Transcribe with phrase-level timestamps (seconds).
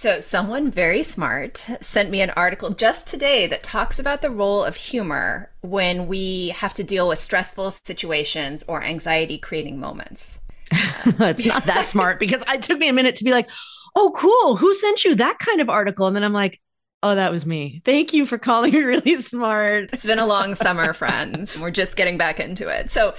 [0.00, 4.64] So, someone very smart sent me an article just today that talks about the role
[4.64, 10.40] of humor when we have to deal with stressful situations or anxiety creating moments.
[10.72, 13.50] it's not that smart because it took me a minute to be like,
[13.94, 14.56] oh, cool.
[14.56, 16.06] Who sent you that kind of article?
[16.06, 16.62] And then I'm like,
[17.02, 17.82] oh, that was me.
[17.84, 19.90] Thank you for calling me really smart.
[19.92, 21.58] It's been a long summer, friends.
[21.58, 22.90] We're just getting back into it.
[22.90, 23.14] So,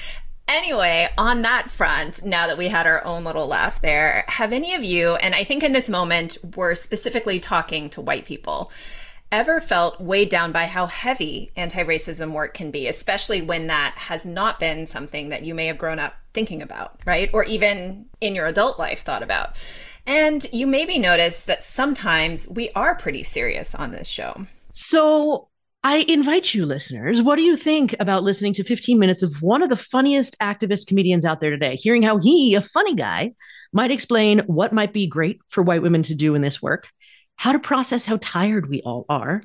[0.51, 4.75] Anyway, on that front, now that we had our own little laugh there, have any
[4.75, 8.69] of you, and I think in this moment we're specifically talking to white people,
[9.31, 13.93] ever felt weighed down by how heavy anti racism work can be, especially when that
[13.95, 17.29] has not been something that you may have grown up thinking about, right?
[17.33, 19.55] Or even in your adult life thought about.
[20.05, 24.47] And you maybe notice that sometimes we are pretty serious on this show.
[24.71, 25.47] So
[25.83, 29.63] I invite you, listeners, what do you think about listening to 15 minutes of one
[29.63, 33.33] of the funniest activist comedians out there today, hearing how he, a funny guy,
[33.73, 36.87] might explain what might be great for white women to do in this work,
[37.37, 39.41] how to process how tired we all are,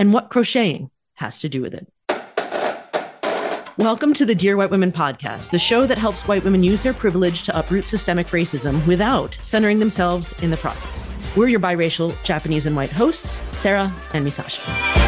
[0.00, 1.86] and what crocheting has to do with it.
[3.78, 6.92] Welcome to the Dear White Women podcast, the show that helps white women use their
[6.92, 11.12] privilege to uproot systemic racism without centering themselves in the process.
[11.36, 15.07] We're your biracial Japanese and white hosts, Sarah and Misasha.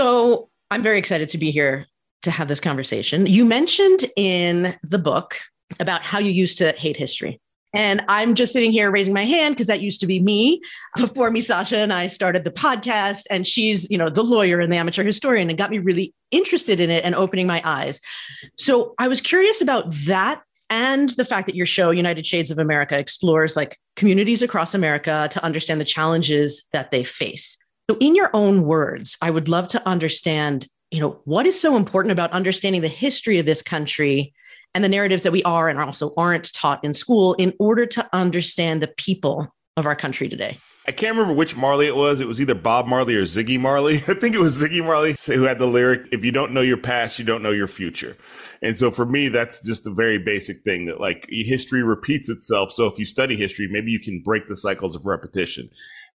[0.00, 1.86] So I'm very excited to be here
[2.22, 3.26] to have this conversation.
[3.26, 5.38] You mentioned in the book
[5.78, 7.38] about how you used to hate history.
[7.74, 10.62] And I'm just sitting here raising my hand because that used to be me
[10.96, 13.24] before Misasha and I started the podcast.
[13.28, 16.80] And she's, you know, the lawyer and the amateur historian and got me really interested
[16.80, 18.00] in it and opening my eyes.
[18.56, 20.40] So I was curious about that
[20.70, 25.28] and the fact that your show, United Shades of America, explores like communities across America
[25.30, 27.58] to understand the challenges that they face.
[27.90, 31.74] So, in your own words, I would love to understand, you know, what is so
[31.74, 34.32] important about understanding the history of this country
[34.76, 38.08] and the narratives that we are and also aren't taught in school in order to
[38.12, 40.56] understand the people of our country today.
[40.86, 42.20] I can't remember which Marley it was.
[42.20, 43.96] It was either Bob Marley or Ziggy Marley.
[44.08, 46.76] I think it was Ziggy Marley who had the lyric, if you don't know your
[46.76, 48.16] past, you don't know your future.
[48.62, 52.70] And so for me, that's just a very basic thing that like history repeats itself.
[52.70, 55.70] So if you study history, maybe you can break the cycles of repetition.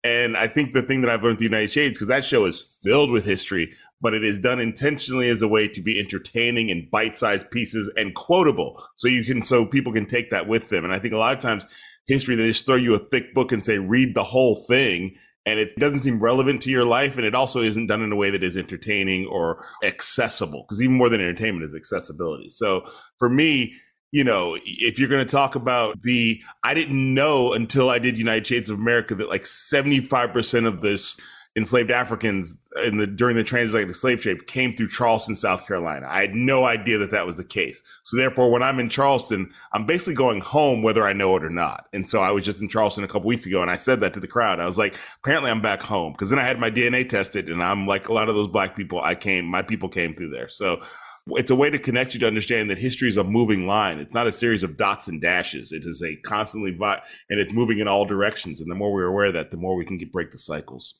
[0.03, 2.79] And I think the thing that I've learned the United Shades, because that show is
[2.83, 6.91] filled with history, but it is done intentionally as a way to be entertaining and
[6.91, 8.83] bite-sized pieces and quotable.
[8.95, 10.83] So you can, so people can take that with them.
[10.83, 11.65] And I think a lot of times
[12.05, 15.15] history, they just throw you a thick book and say, read the whole thing.
[15.45, 17.15] And it doesn't seem relevant to your life.
[17.15, 20.65] And it also isn't done in a way that is entertaining or accessible.
[20.67, 22.49] Because even more than entertainment is accessibility.
[22.49, 22.85] So
[23.19, 23.73] for me,
[24.13, 28.15] you know, if you're going to talk about the, I didn't know until I did
[28.15, 31.19] United Shades of America that like 75% of this
[31.55, 36.07] enslaved Africans in the during the transatlantic slave trade came through Charleston, South Carolina.
[36.07, 37.81] I had no idea that that was the case.
[38.03, 41.49] So therefore, when I'm in Charleston, I'm basically going home whether I know it or
[41.49, 41.87] not.
[41.91, 44.13] And so I was just in Charleston a couple weeks ago, and I said that
[44.13, 44.59] to the crowd.
[44.59, 47.63] I was like, apparently I'm back home because then I had my DNA tested, and
[47.63, 49.01] I'm like a lot of those black people.
[49.01, 50.49] I came, my people came through there.
[50.49, 50.81] So
[51.27, 53.99] it's a way to connect you to understand that history is a moving line.
[53.99, 55.71] It's not a series of dots and dashes.
[55.71, 58.59] It is a constantly vi- and it's moving in all directions.
[58.59, 60.99] And the more we're aware of that, the more we can get, break the cycles.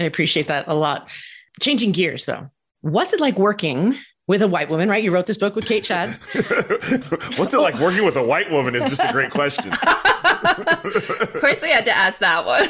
[0.00, 1.10] I appreciate that a lot.
[1.60, 5.02] Changing gears though, what's it like working with a white woman, right?
[5.02, 6.16] You wrote this book with Kate Schatz.
[7.38, 9.70] What's it like working with a white woman is just a great question.
[10.26, 12.68] of course, we had to ask that one.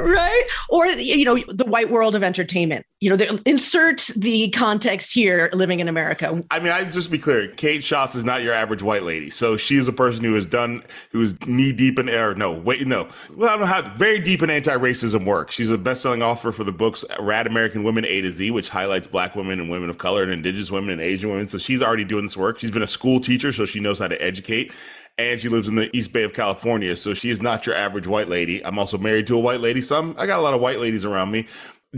[0.10, 0.42] right?
[0.68, 2.86] Or, you know, the white world of entertainment.
[3.00, 6.42] You know, insert the context here living in America.
[6.52, 9.28] I mean, I just be clear Kate Schatz is not your average white lady.
[9.28, 12.34] So she is a person who has done, who is knee deep in air.
[12.34, 13.08] No, wait, no.
[13.34, 15.50] Well, I don't know how, very deep in anti racism work.
[15.50, 18.68] She's a best selling author for the books Rad American Women A to Z, which
[18.68, 21.48] highlights black women and women of color and indigenous women and Asian women.
[21.48, 22.60] So she's already doing this work.
[22.60, 24.72] She's been a school teacher, so she knows how to educate
[25.18, 26.96] and she lives in the East Bay of California.
[26.96, 28.64] So she is not your average white lady.
[28.64, 30.78] I'm also married to a white lady, so I'm, I got a lot of white
[30.78, 31.46] ladies around me.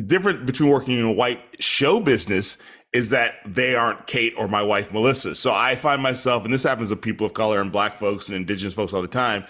[0.07, 2.59] Different between working in a white show business
[2.93, 5.35] is that they aren't Kate or my wife Melissa.
[5.35, 8.37] So I find myself, and this happens to people of color and black folks and
[8.37, 9.45] indigenous folks all the time.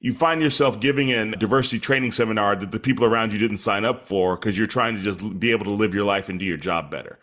[0.00, 3.84] You find yourself giving a diversity training seminar that the people around you didn't sign
[3.84, 6.46] up for because you're trying to just be able to live your life and do
[6.46, 7.18] your job better.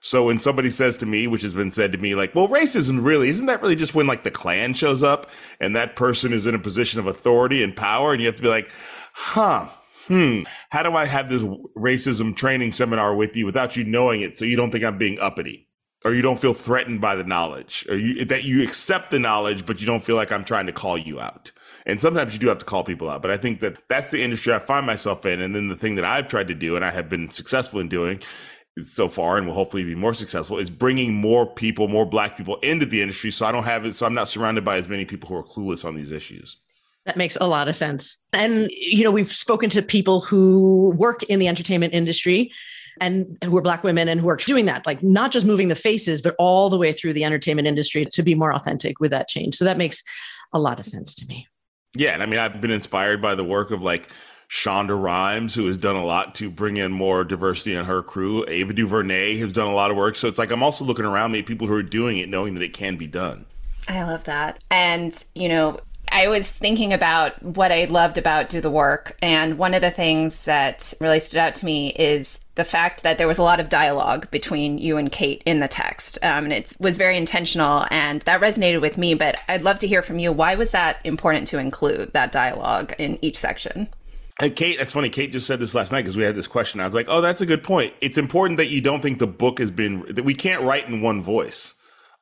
[0.00, 3.04] So when somebody says to me, which has been said to me, like, well, racism
[3.04, 5.30] really, isn't that really just when like the Klan shows up
[5.60, 8.12] and that person is in a position of authority and power?
[8.12, 8.70] And you have to be like,
[9.12, 9.68] huh,
[10.06, 11.42] hmm, how do I have this
[11.76, 15.18] racism training seminar with you without you knowing it so you don't think I'm being
[15.20, 15.66] uppity?
[16.02, 19.66] Or you don't feel threatened by the knowledge, or you, that you accept the knowledge,
[19.66, 21.52] but you don't feel like I'm trying to call you out.
[21.84, 23.20] And sometimes you do have to call people out.
[23.20, 25.42] But I think that that's the industry I find myself in.
[25.42, 27.88] And then the thing that I've tried to do and I have been successful in
[27.88, 28.22] doing
[28.88, 32.56] so far and will hopefully be more successful is bringing more people, more black people
[32.56, 33.30] into the industry.
[33.30, 33.94] So I don't have it.
[33.94, 36.56] So I'm not surrounded by as many people who are clueless on these issues.
[37.06, 38.18] That makes a lot of sense.
[38.32, 42.52] And, you know, we've spoken to people who work in the entertainment industry
[43.00, 45.74] and who are Black women and who are doing that, like not just moving the
[45.74, 49.28] faces, but all the way through the entertainment industry to be more authentic with that
[49.28, 49.56] change.
[49.56, 50.02] So that makes
[50.52, 51.46] a lot of sense to me.
[51.96, 52.10] Yeah.
[52.10, 54.10] And I mean, I've been inspired by the work of like,
[54.50, 58.44] Shonda Rhimes, who has done a lot to bring in more diversity in her crew.
[58.48, 60.16] Ava DuVernay has done a lot of work.
[60.16, 62.54] So it's like I'm also looking around me at people who are doing it, knowing
[62.54, 63.46] that it can be done.
[63.88, 64.62] I love that.
[64.68, 65.78] And, you know,
[66.10, 69.16] I was thinking about what I loved about Do the Work.
[69.22, 73.18] And one of the things that really stood out to me is the fact that
[73.18, 76.18] there was a lot of dialogue between you and Kate in the text.
[76.22, 79.14] Um, and it was very intentional and that resonated with me.
[79.14, 80.32] But I'd love to hear from you.
[80.32, 83.88] Why was that important to include that dialogue in each section?
[84.40, 85.10] And Kate, that's funny.
[85.10, 86.80] Kate just said this last night because we had this question.
[86.80, 87.92] I was like, oh, that's a good point.
[88.00, 91.02] It's important that you don't think the book has been, that we can't write in
[91.02, 91.74] one voice.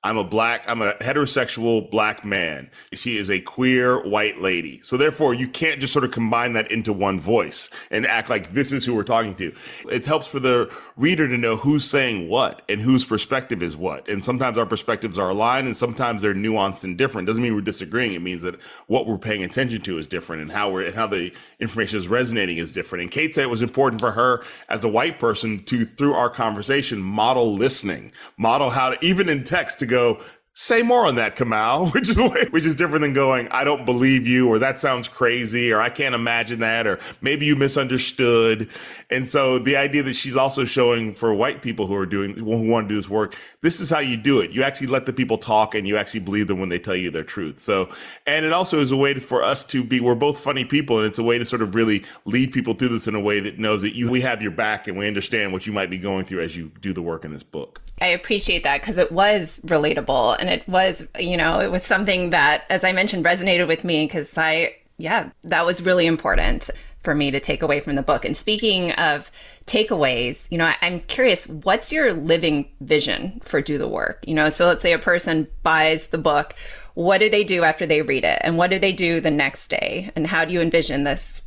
[0.04, 2.70] I'm a black, I'm a heterosexual black man.
[2.92, 4.80] She is a queer white lady.
[4.82, 8.50] So therefore, you can't just sort of combine that into one voice and act like
[8.50, 9.52] this is who we're talking to.
[9.90, 14.08] It helps for the reader to know who's saying what and whose perspective is what.
[14.08, 17.26] And sometimes our perspectives are aligned and sometimes they're nuanced and different.
[17.26, 18.14] Doesn't mean we're disagreeing.
[18.14, 21.08] It means that what we're paying attention to is different and how we're, and how
[21.08, 23.02] the information is resonating is different.
[23.02, 26.30] And Kate said it was important for her as a white person to, through our
[26.30, 30.22] conversation, model listening, model how to, even in text, to go,
[30.58, 32.16] say more on that, Kamau, which is
[32.50, 35.88] which is different than going, I don't believe you, or that sounds crazy, or I
[35.88, 38.68] can't imagine that, or maybe you misunderstood.
[39.08, 42.68] And so the idea that she's also showing for white people who are doing who
[42.68, 44.50] want to do this work, this is how you do it.
[44.50, 47.10] You actually let the people talk, and you actually believe them when they tell you
[47.10, 47.60] their truth.
[47.60, 47.88] So,
[48.26, 50.00] and it also is a way for us to be.
[50.00, 52.88] We're both funny people, and it's a way to sort of really lead people through
[52.88, 55.52] this in a way that knows that you we have your back, and we understand
[55.52, 57.80] what you might be going through as you do the work in this book.
[58.00, 62.30] I appreciate that because it was relatable and it was, you know, it was something
[62.30, 66.70] that, as I mentioned, resonated with me because I, yeah, that was really important
[67.02, 68.24] for me to take away from the book.
[68.24, 69.30] And speaking of
[69.66, 74.24] takeaways, you know, I, am curious, what's your living vision for Do the Work?
[74.26, 76.54] You know, so let's say a person buys the book.
[76.94, 78.40] What do they do after they read it?
[78.42, 80.10] And what do they do the next day?
[80.16, 81.42] And how do you envision this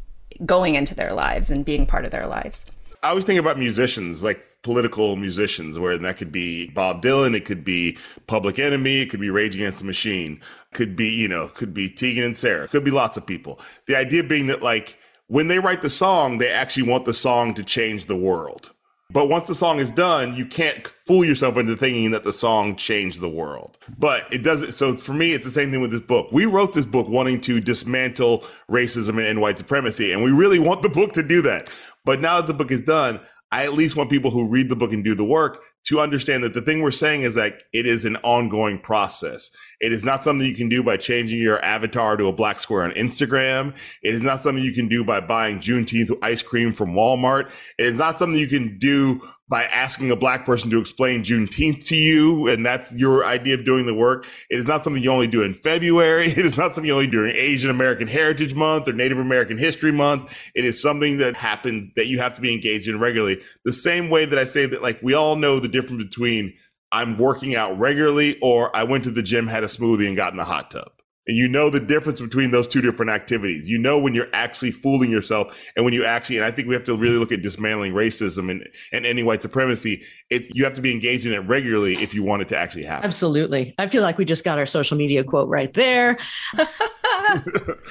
[0.45, 2.65] going into their lives and being part of their lives?
[3.03, 7.45] I always think about musicians, like political musicians, where that could be Bob Dylan, it
[7.45, 10.39] could be Public Enemy, it could be Rage Against the Machine,
[10.73, 13.59] could be, you know, could be Tegan and Sara, could be lots of people.
[13.87, 17.55] The idea being that, like, when they write the song, they actually want the song
[17.55, 18.71] to change the world.
[19.13, 22.77] But once the song is done, you can't fool yourself into thinking that the song
[22.77, 23.77] changed the world.
[23.97, 24.71] But it doesn't.
[24.71, 26.29] So for me, it's the same thing with this book.
[26.31, 30.81] We wrote this book wanting to dismantle racism and white supremacy, and we really want
[30.81, 31.69] the book to do that.
[32.05, 33.19] But now that the book is done,
[33.51, 36.43] I at least want people who read the book and do the work to understand
[36.43, 39.51] that the thing we're saying is that it is an ongoing process.
[39.81, 42.83] It is not something you can do by changing your avatar to a black square
[42.83, 43.75] on Instagram.
[44.03, 47.51] It is not something you can do by buying Juneteenth ice cream from Walmart.
[47.79, 51.85] It is not something you can do by asking a black person to explain Juneteenth
[51.87, 54.25] to you, and that's your idea of doing the work.
[54.49, 56.31] It is not something you only do in February.
[56.41, 59.57] It is not something you only do during Asian American Heritage Month or Native American
[59.57, 60.51] History Month.
[60.55, 63.41] It is something that happens that you have to be engaged in regularly.
[63.65, 66.53] The same way that I say that, like, we all know the difference between
[66.91, 70.33] I'm working out regularly or I went to the gym, had a smoothie, and got
[70.33, 70.91] in the hot tub.
[71.27, 73.69] And you know the difference between those two different activities.
[73.69, 76.73] You know when you're actually fooling yourself and when you actually, and I think we
[76.73, 80.01] have to really look at dismantling racism and, and any white supremacy.
[80.31, 82.83] It's, you have to be engaged in it regularly if you want it to actually
[82.83, 83.05] happen.
[83.05, 83.75] Absolutely.
[83.77, 86.17] I feel like we just got our social media quote right there.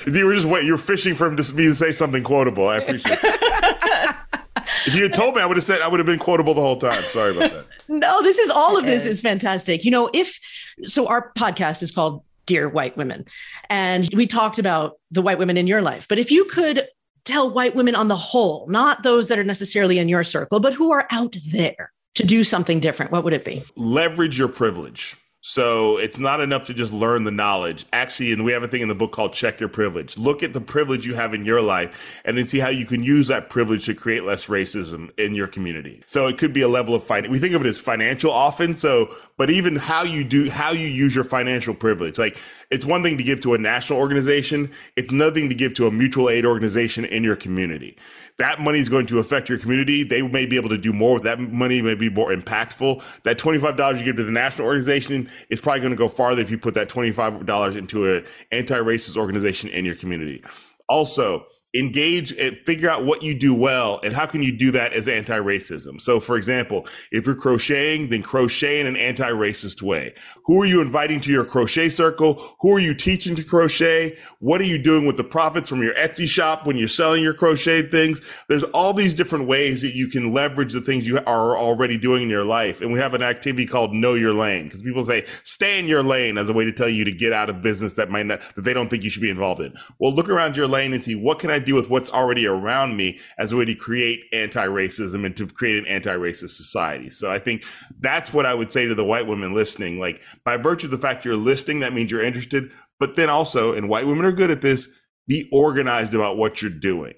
[0.06, 2.66] you were just wait, you're fishing for him to me to say something quotable.
[2.68, 4.16] I appreciate it.
[4.86, 6.60] if you had told me, I would have said I would have been quotable the
[6.60, 7.00] whole time.
[7.00, 7.66] Sorry about that.
[7.90, 9.84] No, this is all of this is fantastic.
[9.84, 10.38] You know, if
[10.84, 13.24] so, our podcast is called dear white women.
[13.68, 16.06] And we talked about the white women in your life.
[16.08, 16.86] But if you could
[17.24, 20.72] tell white women on the whole, not those that are necessarily in your circle, but
[20.72, 23.62] who are out there to do something different, what would it be?
[23.76, 25.16] Leverage your privilege.
[25.50, 27.84] So it's not enough to just learn the knowledge.
[27.92, 30.16] Actually, and we have a thing in the book called Check Your Privilege.
[30.16, 33.02] Look at the privilege you have in your life and then see how you can
[33.02, 36.04] use that privilege to create less racism in your community.
[36.06, 37.32] So it could be a level of finance.
[37.32, 38.74] We think of it as financial often.
[38.74, 42.16] So, but even how you do, how you use your financial privilege.
[42.16, 42.40] Like
[42.70, 44.70] it's one thing to give to a national organization.
[44.96, 47.96] It's another thing to give to a mutual aid organization in your community
[48.40, 50.02] that money is going to affect your community.
[50.02, 51.14] They may be able to do more.
[51.14, 53.22] with That money may be more impactful.
[53.22, 56.50] That $25 you give to the national organization is probably going to go farther if
[56.50, 60.42] you put that $25 into an anti-racist organization in your community.
[60.88, 64.92] Also, engage and figure out what you do well and how can you do that
[64.92, 66.00] as anti-racism.
[66.00, 70.14] So for example if you're crocheting then crochet in an anti-racist way.
[70.46, 72.56] Who are you inviting to your crochet circle?
[72.60, 74.16] Who are you teaching to crochet?
[74.40, 77.34] What are you doing with the profits from your etsy shop when you're selling your
[77.34, 78.20] crochet things?
[78.48, 82.24] There's all these different ways that you can leverage the things you are already doing
[82.24, 82.80] in your life.
[82.80, 86.02] And we have an activity called know your lane because people say stay in your
[86.02, 88.40] lane as a way to tell you to get out of business that might not
[88.56, 89.72] that they don't think you should be involved in.
[90.00, 92.96] Well look around your lane and see what can i do with what's already around
[92.96, 97.10] me as a way to create anti-racism and to create an anti-racist society.
[97.10, 97.64] So I think
[98.00, 100.00] that's what I would say to the white women listening.
[100.00, 102.72] Like by virtue of the fact you're listening, that means you're interested.
[102.98, 104.88] But then also, and white women are good at this,
[105.28, 107.14] be organized about what you're doing.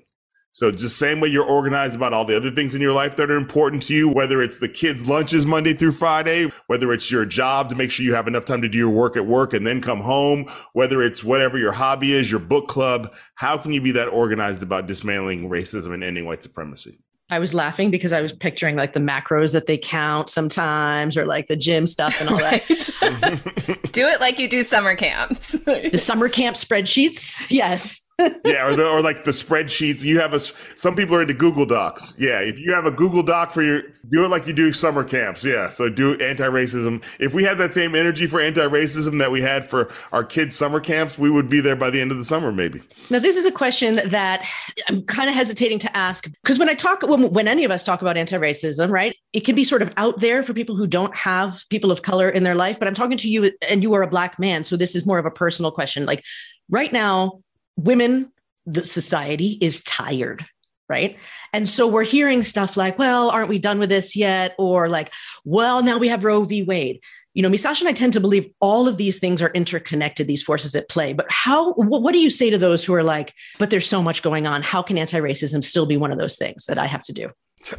[0.53, 3.31] So just same way you're organized about all the other things in your life that
[3.31, 7.25] are important to you, whether it's the kids' lunches Monday through Friday, whether it's your
[7.25, 9.67] job to make sure you have enough time to do your work at work and
[9.67, 13.81] then come home, whether it's whatever your hobby is, your book club, how can you
[13.81, 16.99] be that organized about dismantling racism and ending white supremacy?
[17.31, 21.25] I was laughing because I was picturing like the macros that they count sometimes or
[21.25, 22.61] like the gym stuff and all that.
[23.93, 25.53] do it like you do summer camps.
[25.53, 27.47] the summer camp spreadsheets.
[27.49, 28.02] Yes.
[28.19, 30.05] Yeah, or the, or like the spreadsheets.
[30.05, 32.15] You have a some people are into Google Docs.
[32.19, 35.05] Yeah, if you have a Google Doc for your do it like you do summer
[35.05, 35.45] camps.
[35.45, 37.03] Yeah, so do anti-racism.
[37.21, 40.81] If we had that same energy for anti-racism that we had for our kids' summer
[40.81, 42.83] camps, we would be there by the end of the summer, maybe.
[43.11, 44.47] Now, this is a question that
[44.89, 47.85] I'm kind of hesitating to ask because when I talk, when, when any of us
[47.85, 51.15] talk about anti-racism, right, it can be sort of out there for people who don't
[51.15, 52.79] have people of color in their life.
[52.79, 55.19] But I'm talking to you, and you are a black man, so this is more
[55.19, 56.05] of a personal question.
[56.05, 56.25] Like
[56.71, 57.41] right now
[57.77, 58.33] women,
[58.67, 60.47] the society is tired
[60.93, 61.17] right?
[61.55, 64.55] And so we're hearing stuff like, well, aren't we done with this yet?
[64.59, 65.11] Or like,
[65.43, 66.63] well, now we have Roe v.
[66.63, 67.01] Wade.
[67.33, 70.43] You know, Misasha and I tend to believe all of these things are interconnected, these
[70.43, 71.15] forces at play.
[71.15, 74.03] But how, what, what do you say to those who are like, but there's so
[74.03, 74.61] much going on?
[74.61, 77.31] How can anti racism still be one of those things that I have to do?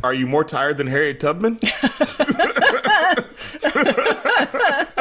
[0.04, 1.60] Are you more tired than Harriet Tubman?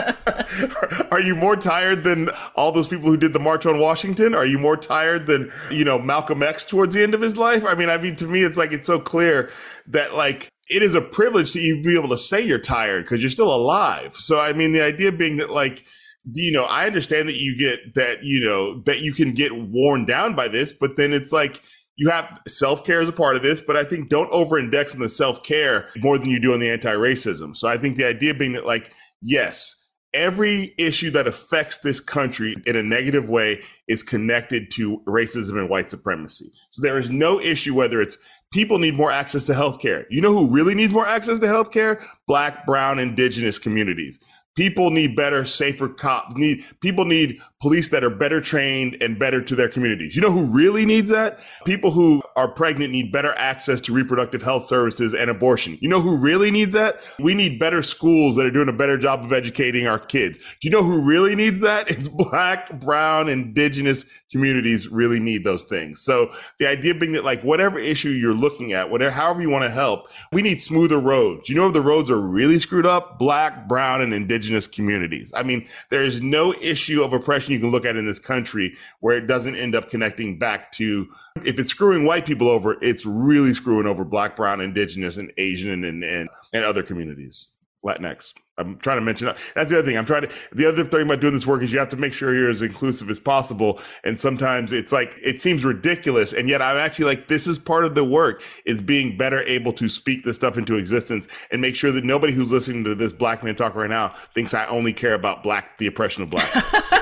[1.10, 4.34] Are you more tired than all those people who did the March on Washington?
[4.34, 7.64] Are you more tired than, you know, Malcolm X towards the end of his life?
[7.64, 9.50] I mean, I mean, to me, it's like, it's so clear
[9.88, 13.22] that like, it is a privilege to even be able to say you're tired because
[13.22, 14.14] you're still alive.
[14.14, 15.84] So, I mean, the idea being that like,
[16.32, 20.04] you know, I understand that you get that, you know, that you can get worn
[20.04, 21.62] down by this, but then it's like,
[21.96, 24.94] you have self care as a part of this, but I think don't over index
[24.94, 27.56] on the self care more than you do on the anti racism.
[27.56, 29.81] So I think the idea being that, like, yes,
[30.14, 35.68] every issue that affects this country in a negative way is connected to racism and
[35.68, 36.52] white supremacy.
[36.70, 38.18] So there is no issue whether it's
[38.52, 40.04] people need more access to healthcare.
[40.10, 42.04] You know who really needs more access to healthcare?
[42.26, 44.20] Black, brown, indigenous communities.
[44.54, 46.36] People need better, safer cops.
[46.36, 50.16] Need people need police that are better trained and better to their communities.
[50.16, 51.38] You know who really needs that?
[51.64, 55.78] People who are pregnant need better access to reproductive health services and abortion.
[55.80, 57.08] You know who really needs that?
[57.20, 60.38] We need better schools that are doing a better job of educating our kids.
[60.38, 61.90] Do you know who really needs that?
[62.02, 66.00] It's black, brown, indigenous communities really need those things.
[66.00, 69.64] So the idea being that like whatever issue you're looking at, whatever however you want
[69.64, 71.48] to help, we need smoother roads.
[71.48, 73.18] You know if the roads are really screwed up?
[73.18, 75.32] Black, brown, and indigenous communities.
[75.36, 78.76] I mean, there is no issue of oppression you can look at in this country
[79.00, 81.06] where it doesn't end up connecting back to
[81.44, 85.84] if it's screwing white people over, it's really screwing over black, brown, indigenous, and Asian
[85.84, 87.48] and and, and other communities.
[87.84, 88.34] Latinx.
[88.58, 89.38] I'm trying to mention that.
[89.54, 89.96] that's the other thing.
[89.96, 92.12] I'm trying to the other thing about doing this work is you have to make
[92.12, 93.80] sure you're as inclusive as possible.
[94.04, 97.84] And sometimes it's like it seems ridiculous, and yet I'm actually like this is part
[97.84, 101.74] of the work is being better able to speak this stuff into existence and make
[101.74, 104.92] sure that nobody who's listening to this black man talk right now thinks I only
[104.92, 106.48] care about black the oppression of black.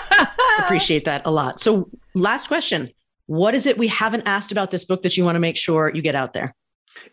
[0.64, 1.61] Appreciate that a lot.
[1.61, 2.90] So last question:
[3.26, 5.90] What is it we haven't asked about this book that you want to make sure
[5.95, 6.55] you get out there?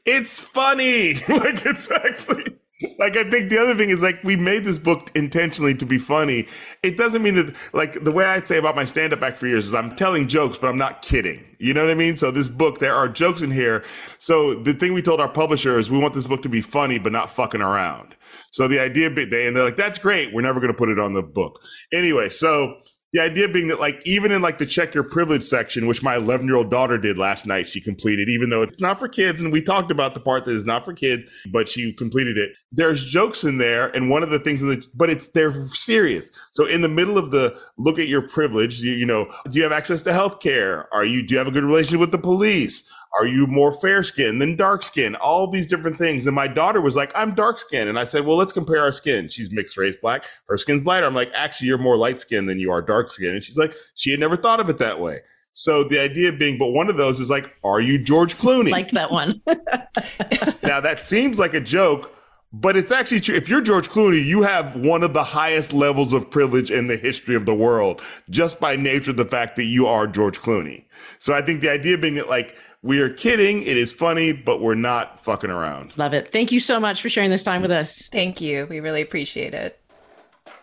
[0.05, 1.13] It's funny.
[1.29, 2.57] like it's actually
[2.99, 5.97] like I think the other thing is like we made this book intentionally to be
[5.97, 6.47] funny.
[6.83, 9.47] It doesn't mean that like the way I'd say about my stand up act for
[9.47, 11.43] years is I'm telling jokes, but I'm not kidding.
[11.57, 12.15] You know what I mean?
[12.15, 13.83] So this book, there are jokes in here.
[14.19, 16.99] So the thing we told our publisher is we want this book to be funny,
[16.99, 18.15] but not fucking around.
[18.51, 20.31] So the idea, they and they're like, that's great.
[20.33, 21.59] We're never going to put it on the book
[21.91, 22.29] anyway.
[22.29, 22.75] So
[23.13, 26.15] the idea being that like even in like the check your privilege section which my
[26.15, 29.39] 11 year old daughter did last night she completed even though it's not for kids
[29.39, 32.51] and we talked about the part that is not for kids but she completed it.
[32.71, 36.31] There's jokes in there and one of the things that but it's they're serious.
[36.51, 39.63] So in the middle of the look at your privilege you, you know do you
[39.63, 42.17] have access to health care are you do you have a good relationship with the
[42.17, 45.15] police are you more fair skin than dark skin?
[45.15, 46.27] All these different things.
[46.27, 47.87] And my daughter was like, I'm dark skin.
[47.87, 49.29] And I said, well, let's compare our skin.
[49.29, 50.25] She's mixed race black.
[50.47, 51.05] Her skin's lighter.
[51.05, 53.35] I'm like, actually, you're more light skin than you are dark skin.
[53.35, 55.19] And she's like, she had never thought of it that way.
[55.57, 58.69] So the idea being, but one of those is like, are you George Clooney?
[58.69, 59.41] Liked that one.
[60.63, 62.13] now that seems like a joke,
[62.53, 63.35] but it's actually true.
[63.35, 66.95] If you're George Clooney, you have one of the highest levels of privilege in the
[66.95, 70.85] history of the world just by nature of the fact that you are George Clooney.
[71.19, 74.61] So I think the idea being that like we are kidding, it is funny, but
[74.61, 75.97] we're not fucking around.
[75.97, 76.29] Love it.
[76.29, 78.07] Thank you so much for sharing this time with us.
[78.11, 78.67] Thank you.
[78.69, 79.79] We really appreciate it.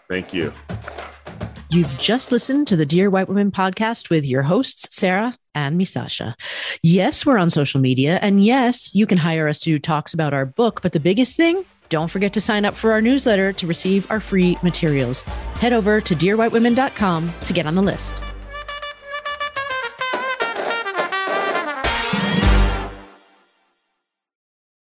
[0.08, 0.52] Thank you.
[1.70, 6.34] You've just listened to the Dear White Women podcast with your hosts, Sarah and Misasha.
[6.82, 8.20] Yes, we're on social media.
[8.22, 10.82] And yes, you can hire us to do talks about our book.
[10.82, 14.20] But the biggest thing, don't forget to sign up for our newsletter to receive our
[14.20, 15.22] free materials.
[15.56, 18.22] Head over to dearwhitewomen.com to get on the list.